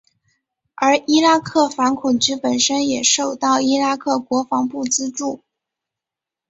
[0.73, 5.43] 而伊拉克反恐局本身也受到伊拉克国防部资助。